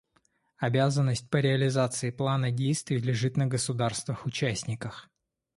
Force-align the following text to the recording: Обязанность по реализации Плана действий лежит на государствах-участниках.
Обязанность 0.57 1.29
по 1.29 1.37
реализации 1.37 2.09
Плана 2.09 2.49
действий 2.49 2.97
лежит 2.97 3.37
на 3.37 3.45
государствах-участниках. 3.45 5.11